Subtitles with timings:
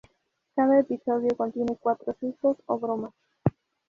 [0.55, 3.13] Cada episodio contiene cuatro sustos o bromas.